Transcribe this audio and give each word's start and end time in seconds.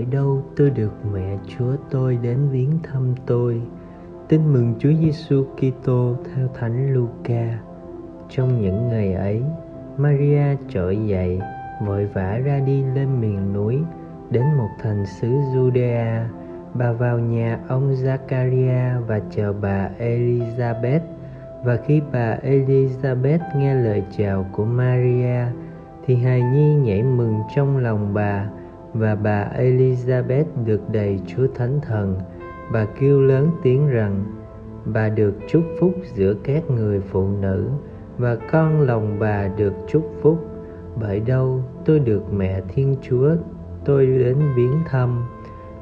bởi 0.00 0.06
đâu 0.10 0.42
tôi 0.56 0.70
được 0.70 0.92
mẹ 1.12 1.36
Chúa 1.46 1.76
tôi 1.90 2.18
đến 2.22 2.38
viếng 2.50 2.78
thăm 2.82 3.14
tôi. 3.26 3.62
Tin 4.28 4.52
mừng 4.52 4.74
Chúa 4.78 4.92
Giêsu 5.00 5.44
Kitô 5.56 6.16
theo 6.24 6.48
Thánh 6.54 6.94
Luca. 6.94 7.58
Trong 8.28 8.60
những 8.60 8.88
ngày 8.88 9.14
ấy, 9.14 9.42
Maria 9.96 10.56
trỗi 10.68 11.06
dậy, 11.06 11.40
vội 11.86 12.06
vã 12.06 12.38
ra 12.44 12.58
đi 12.58 12.82
lên 12.82 13.20
miền 13.20 13.52
núi, 13.52 13.78
đến 14.30 14.44
một 14.58 14.68
thành 14.82 15.06
xứ 15.06 15.28
Judea. 15.28 16.24
Bà 16.74 16.92
vào 16.92 17.18
nhà 17.18 17.58
ông 17.68 17.94
Zakaria 17.94 19.00
và 19.06 19.20
chờ 19.30 19.52
bà 19.52 19.90
Elizabeth. 19.98 21.00
Và 21.64 21.76
khi 21.86 22.00
bà 22.12 22.36
Elizabeth 22.42 23.38
nghe 23.56 23.74
lời 23.74 24.02
chào 24.16 24.46
của 24.52 24.64
Maria, 24.64 25.44
thì 26.06 26.16
hài 26.16 26.42
nhi 26.42 26.74
nhảy 26.74 27.02
mừng 27.02 27.40
trong 27.54 27.76
lòng 27.76 28.14
bà 28.14 28.50
và 28.94 29.14
bà 29.14 29.48
Elizabeth 29.58 30.44
được 30.64 30.80
đầy 30.92 31.20
Chúa 31.26 31.46
Thánh 31.54 31.80
Thần. 31.80 32.18
Bà 32.72 32.84
kêu 33.00 33.20
lớn 33.20 33.50
tiếng 33.62 33.88
rằng, 33.88 34.24
bà 34.84 35.08
được 35.08 35.34
chúc 35.48 35.62
phúc 35.80 35.94
giữa 36.14 36.34
các 36.44 36.70
người 36.70 37.00
phụ 37.00 37.28
nữ 37.40 37.68
và 38.18 38.36
con 38.52 38.80
lòng 38.80 39.16
bà 39.18 39.48
được 39.48 39.72
chúc 39.88 40.12
phúc. 40.22 40.38
Bởi 41.00 41.20
đâu 41.20 41.62
tôi 41.84 41.98
được 41.98 42.32
mẹ 42.32 42.60
Thiên 42.68 42.96
Chúa 43.02 43.30
tôi 43.84 44.06
đến 44.06 44.36
viếng 44.56 44.78
thăm. 44.86 45.24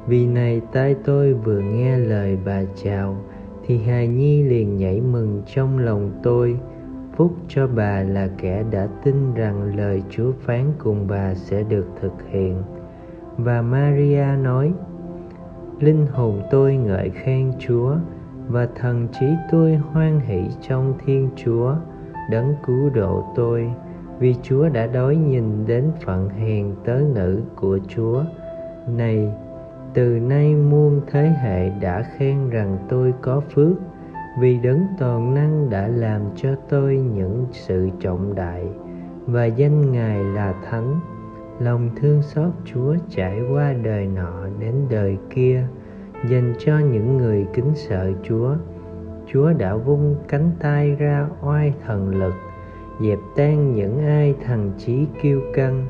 Vì 0.07 0.27
này 0.27 0.61
tai 0.71 0.95
tôi 1.05 1.33
vừa 1.33 1.59
nghe 1.59 1.97
lời 1.97 2.37
bà 2.45 2.61
chào 2.83 3.17
thì 3.65 3.77
hài 3.77 4.07
nhi 4.07 4.43
liền 4.43 4.77
nhảy 4.77 5.01
mừng 5.01 5.41
trong 5.55 5.79
lòng 5.79 6.11
tôi 6.23 6.59
phúc 7.15 7.31
cho 7.47 7.67
bà 7.67 8.03
là 8.03 8.29
kẻ 8.37 8.63
đã 8.71 8.87
tin 9.03 9.33
rằng 9.33 9.75
lời 9.77 10.03
Chúa 10.09 10.31
phán 10.31 10.65
cùng 10.77 11.07
bà 11.07 11.33
sẽ 11.33 11.63
được 11.63 11.85
thực 12.01 12.13
hiện 12.29 12.63
và 13.43 13.61
Maria 13.61 14.25
nói, 14.43 14.73
linh 15.79 16.07
hồn 16.07 16.41
tôi 16.51 16.75
ngợi 16.75 17.09
khen 17.09 17.51
Chúa 17.59 17.95
và 18.47 18.67
thần 18.75 19.07
trí 19.19 19.25
tôi 19.51 19.75
hoan 19.75 20.19
hỷ 20.19 20.41
trong 20.61 20.93
Thiên 21.05 21.29
Chúa, 21.35 21.75
đấng 22.31 22.53
cứu 22.67 22.89
độ 22.89 23.23
tôi, 23.35 23.71
vì 24.19 24.35
Chúa 24.43 24.69
đã 24.69 24.87
đói 24.87 25.15
nhìn 25.15 25.65
đến 25.65 25.91
phận 26.05 26.29
hèn 26.29 26.75
tớ 26.85 27.01
nữ 27.15 27.41
của 27.55 27.79
Chúa. 27.87 28.23
Này, 28.97 29.33
từ 29.93 30.19
nay 30.19 30.55
muôn 30.55 31.01
thế 31.11 31.33
hệ 31.41 31.69
đã 31.69 32.03
khen 32.17 32.49
rằng 32.49 32.77
tôi 32.89 33.13
có 33.21 33.39
phước, 33.39 33.77
vì 34.39 34.59
đấng 34.59 34.87
toàn 34.99 35.33
năng 35.33 35.69
đã 35.69 35.87
làm 35.87 36.21
cho 36.35 36.49
tôi 36.69 36.97
những 36.97 37.45
sự 37.51 37.89
trọng 37.99 38.35
đại, 38.35 38.67
và 39.25 39.45
danh 39.45 39.91
ngài 39.91 40.23
là 40.23 40.53
thánh 40.69 40.99
lòng 41.59 41.89
thương 41.95 42.21
xót 42.21 42.49
chúa 42.65 42.95
trải 43.09 43.41
qua 43.51 43.73
đời 43.83 44.07
nọ 44.07 44.47
đến 44.59 44.73
đời 44.89 45.17
kia, 45.29 45.63
dành 46.29 46.53
cho 46.59 46.79
những 46.79 47.17
người 47.17 47.47
kính 47.53 47.71
sợ 47.75 48.11
chúa. 48.23 48.55
Chúa 49.27 49.53
đã 49.53 49.75
vung 49.75 50.15
cánh 50.27 50.51
tay 50.59 50.95
ra 50.95 51.27
oai 51.41 51.73
thần 51.85 52.15
lực, 52.15 52.33
dẹp 53.01 53.19
tan 53.35 53.75
những 53.75 53.99
ai 54.05 54.35
thần 54.45 54.71
trí 54.77 55.05
kiêu 55.21 55.41
căng. 55.53 55.87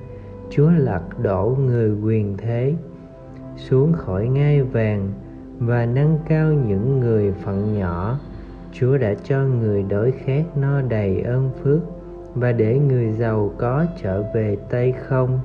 Chúa 0.50 0.70
lật 0.78 1.02
đổ 1.22 1.58
người 1.66 1.92
quyền 2.04 2.38
thế, 2.38 2.74
xuống 3.56 3.94
khỏi 3.94 4.28
ngai 4.28 4.64
vàng 4.64 5.12
và 5.60 5.86
nâng 5.86 6.20
cao 6.30 6.54
những 6.54 7.00
người 7.00 7.32
phận 7.32 7.80
nhỏ. 7.80 8.20
Chúa 8.72 8.98
đã 8.98 9.14
cho 9.24 9.40
người 9.44 9.84
đói 9.84 10.12
khát 10.12 10.44
no 10.58 10.82
đầy 10.82 11.22
ơn 11.22 11.50
phước 11.64 11.80
và 12.36 12.52
để 12.52 12.80
người 12.80 13.12
giàu 13.12 13.52
có 13.58 13.86
trở 14.02 14.24
về 14.34 14.58
tay 14.70 14.92
không. 14.92 15.40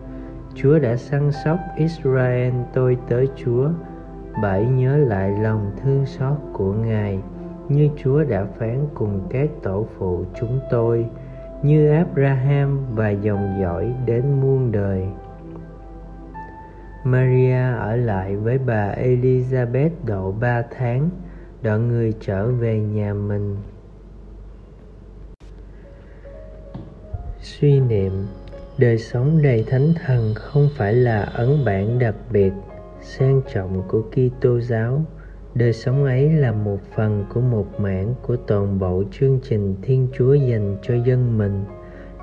Chúa 0.55 0.79
đã 0.79 0.97
săn 0.97 1.33
sóc 1.45 1.59
Israel 1.77 2.55
tôi 2.73 2.97
tới 3.09 3.29
Chúa 3.37 3.69
bảy 4.43 4.67
nhớ 4.67 4.97
lại 4.97 5.31
lòng 5.43 5.71
thương 5.83 6.07
xót 6.07 6.37
của 6.53 6.73
Ngài 6.73 7.19
như 7.69 7.89
Chúa 7.97 8.25
đã 8.25 8.45
phán 8.59 8.87
cùng 8.95 9.21
các 9.31 9.51
tổ 9.63 9.87
phụ 9.99 10.25
chúng 10.41 10.61
tôi 10.71 11.07
như 11.63 11.91
Abraham 11.91 12.95
và 12.95 13.11
dòng 13.11 13.59
dõi 13.61 13.95
đến 14.07 14.41
muôn 14.41 14.73
đời. 14.73 15.07
Maria 17.05 17.73
ở 17.79 17.97
lại 17.97 18.37
với 18.37 18.59
bà 18.59 18.95
Elizabeth 18.95 19.91
độ 20.07 20.33
ba 20.33 20.63
tháng, 20.79 21.11
đoạn 21.63 21.89
người 21.89 22.15
trở 22.21 22.47
về 22.47 22.81
nhà 22.81 23.15
mình. 23.15 23.57
Suy 27.41 27.81
niệm 27.81 28.13
đời 28.79 28.99
sống 28.99 29.43
đầy 29.43 29.65
thánh 29.67 29.93
thần 30.05 30.35
không 30.35 30.69
phải 30.77 30.95
là 30.95 31.23
ấn 31.23 31.65
bản 31.65 31.99
đặc 31.99 32.15
biệt, 32.31 32.53
sang 33.01 33.41
trọng 33.53 33.83
của 33.89 34.03
Kitô 34.03 34.61
giáo. 34.61 35.03
Đời 35.55 35.73
sống 35.73 36.05
ấy 36.05 36.33
là 36.33 36.53
một 36.53 36.79
phần 36.97 37.25
của 37.35 37.41
một 37.41 37.81
mảng 37.81 38.15
của 38.23 38.37
toàn 38.37 38.79
bộ 38.79 39.03
chương 39.11 39.41
trình 39.43 39.75
Thiên 39.83 40.09
Chúa 40.13 40.35
dành 40.35 40.77
cho 40.83 40.95
dân 40.95 41.39
mình. 41.39 41.65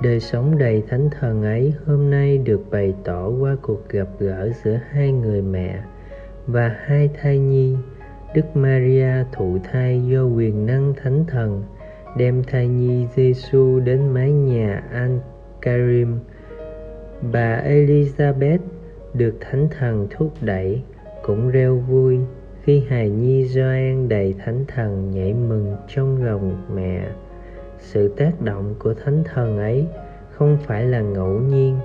Đời 0.03 0.19
sống 0.19 0.57
đầy 0.57 0.83
thánh 0.89 1.09
thần 1.19 1.43
ấy 1.43 1.73
hôm 1.85 2.09
nay 2.09 2.37
được 2.37 2.61
bày 2.71 2.93
tỏ 3.03 3.29
qua 3.29 3.55
cuộc 3.61 3.89
gặp 3.89 4.07
gỡ 4.19 4.49
giữa 4.63 4.79
hai 4.89 5.11
người 5.11 5.41
mẹ 5.41 5.83
và 6.47 6.75
hai 6.85 7.09
thai 7.21 7.39
nhi. 7.39 7.75
Đức 8.35 8.55
Maria, 8.55 9.13
thụ 9.31 9.57
thai 9.71 10.01
do 10.07 10.23
quyền 10.23 10.65
năng 10.65 10.93
thánh 11.03 11.25
thần, 11.27 11.63
đem 12.17 12.43
thai 12.43 12.67
nhi 12.67 13.07
Giêsu 13.15 13.79
đến 13.79 14.09
mái 14.09 14.31
nhà 14.31 14.83
An 14.91 15.19
Karim 15.61 16.19
bà 17.31 17.61
elizabeth 17.65 18.59
được 19.13 19.35
thánh 19.39 19.67
thần 19.79 20.07
thúc 20.11 20.33
đẩy, 20.41 20.81
cũng 21.23 21.49
reo 21.49 21.75
vui 21.75 22.19
khi 22.63 22.83
hài 22.89 23.09
nhi 23.09 23.47
Gioan 23.47 24.09
đầy 24.09 24.35
thánh 24.45 24.65
thần 24.67 25.11
nhảy 25.11 25.33
mừng 25.33 25.75
trong 25.87 26.23
lòng 26.23 26.65
mẹ. 26.75 27.07
Sự 27.79 28.07
tác 28.17 28.41
động 28.41 28.75
của 28.79 28.93
thánh 28.93 29.23
thần 29.23 29.57
ấy 29.57 29.87
không 30.31 30.57
phải 30.65 30.85
là 30.85 31.01
ngẫu 31.01 31.39
nhiên, 31.39 31.77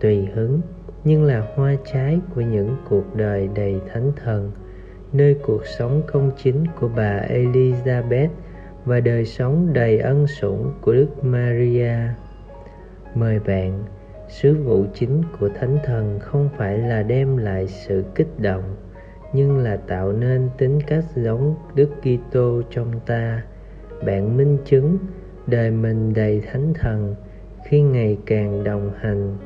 tùy 0.00 0.28
hứng, 0.34 0.60
nhưng 1.04 1.24
là 1.24 1.46
hoa 1.54 1.74
trái 1.92 2.20
của 2.34 2.40
những 2.40 2.76
cuộc 2.88 3.16
đời 3.16 3.48
đầy 3.54 3.80
thánh 3.92 4.12
thần, 4.24 4.52
nơi 5.12 5.36
cuộc 5.42 5.66
sống 5.66 6.02
công 6.06 6.30
chính 6.42 6.64
của 6.80 6.88
bà 6.96 7.20
elizabeth 7.28 8.28
và 8.84 9.00
đời 9.00 9.24
sống 9.24 9.72
đầy 9.72 9.98
ân 9.98 10.26
sủng 10.26 10.72
của 10.80 10.92
đức 10.92 11.24
maria. 11.24 11.96
Mời 13.14 13.38
bạn 13.38 13.84
sứ 14.32 14.54
vụ 14.54 14.84
chính 14.94 15.22
của 15.40 15.48
thánh 15.48 15.78
thần 15.84 16.18
không 16.20 16.48
phải 16.58 16.78
là 16.78 17.02
đem 17.02 17.36
lại 17.36 17.68
sự 17.68 18.04
kích 18.14 18.38
động, 18.38 18.76
nhưng 19.32 19.58
là 19.58 19.76
tạo 19.76 20.12
nên 20.12 20.48
tính 20.58 20.80
cách 20.86 21.04
giống 21.14 21.54
đức 21.74 21.90
kitô 22.00 22.62
trong 22.70 22.92
ta. 23.06 23.42
Bạn 24.06 24.36
minh 24.36 24.58
chứng, 24.64 24.98
đời 25.46 25.70
mình 25.70 26.12
đầy 26.14 26.42
thánh 26.52 26.74
thần, 26.74 27.14
khi 27.64 27.80
ngày 27.82 28.18
càng 28.26 28.64
đồng 28.64 28.90
hành, 29.00 29.36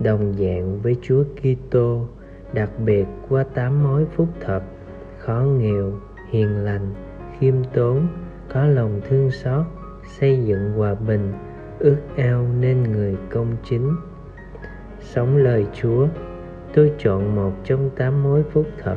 đồng 0.00 0.32
dạng 0.32 0.80
với 0.82 0.96
Chúa 1.02 1.24
Kitô, 1.36 2.06
đặc 2.52 2.70
biệt 2.84 3.04
qua 3.28 3.44
tám 3.54 3.82
mối 3.82 4.06
phúc 4.16 4.28
thập, 4.40 4.62
khó 5.18 5.40
nghèo, 5.40 5.92
hiền 6.30 6.56
lành, 6.64 6.94
khiêm 7.38 7.54
tốn, 7.74 8.06
có 8.52 8.66
lòng 8.66 9.00
thương 9.08 9.30
xót, 9.30 9.66
xây 10.18 10.44
dựng 10.44 10.72
hòa 10.72 10.94
bình, 10.94 11.32
ước 11.78 11.96
ao 12.16 12.46
nên 12.60 12.82
người 12.82 13.16
công 13.30 13.56
chính 13.64 13.90
sống 15.14 15.36
lời 15.36 15.66
Chúa, 15.72 16.06
tôi 16.74 16.92
chọn 16.98 17.36
một 17.36 17.52
trong 17.64 17.90
tám 17.96 18.22
mối 18.22 18.42
phúc 18.52 18.66
thật 18.82 18.96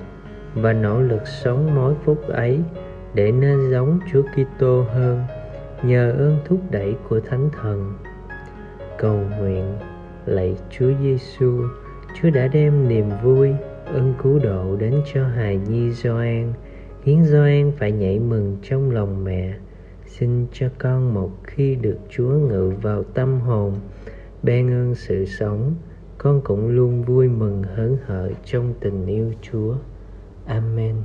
và 0.55 0.73
nỗ 0.73 1.01
lực 1.01 1.27
sống 1.27 1.75
mối 1.75 1.93
phúc 2.03 2.27
ấy 2.27 2.59
để 3.13 3.31
nên 3.31 3.71
giống 3.71 3.99
Chúa 4.11 4.21
Kitô 4.21 4.81
hơn 4.81 5.23
nhờ 5.83 6.11
ơn 6.11 6.37
thúc 6.45 6.59
đẩy 6.71 6.95
của 7.09 7.19
Thánh 7.19 7.49
Thần. 7.61 7.93
Cầu 8.97 9.19
nguyện 9.39 9.77
lạy 10.25 10.55
Chúa 10.69 10.91
Giêsu, 11.01 11.63
Chúa 12.21 12.29
đã 12.29 12.47
đem 12.47 12.87
niềm 12.87 13.09
vui, 13.23 13.53
ơn 13.85 14.13
cứu 14.23 14.39
độ 14.39 14.75
đến 14.75 15.01
cho 15.13 15.27
hài 15.27 15.57
nhi 15.57 15.91
Gioan, 15.91 16.53
khiến 17.03 17.25
Gioan 17.25 17.71
phải 17.77 17.91
nhảy 17.91 18.19
mừng 18.19 18.57
trong 18.63 18.91
lòng 18.91 19.23
mẹ. 19.23 19.53
Xin 20.07 20.47
cho 20.51 20.67
con 20.77 21.13
một 21.13 21.31
khi 21.43 21.75
được 21.75 21.97
Chúa 22.09 22.29
ngự 22.29 22.73
vào 22.81 23.03
tâm 23.03 23.39
hồn, 23.39 23.73
ban 24.43 24.71
ơn 24.71 24.95
sự 24.95 25.25
sống 25.25 25.75
con 26.23 26.41
cũng 26.43 26.67
luôn 26.67 27.03
vui 27.03 27.27
mừng 27.27 27.63
hớn 27.63 27.97
hở 28.05 28.31
trong 28.45 28.73
tình 28.79 29.05
yêu 29.05 29.33
Chúa. 29.41 29.75
Amen. 30.45 30.95